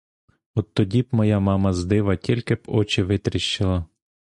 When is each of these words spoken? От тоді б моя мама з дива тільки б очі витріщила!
От 0.55 0.73
тоді 0.73 1.01
б 1.01 1.07
моя 1.11 1.39
мама 1.39 1.73
з 1.73 1.85
дива 1.85 2.15
тільки 2.15 2.55
б 2.55 2.61
очі 2.67 3.03
витріщила! 3.03 3.85